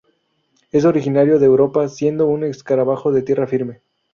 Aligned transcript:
Es 0.71 0.83
originario 0.85 1.37
de 1.37 1.45
Europa, 1.45 1.87
siendo 1.87 2.25
un 2.25 2.43
escarabajo 2.43 3.11
de 3.11 3.21
tierra 3.21 3.45
firme. 3.45 3.81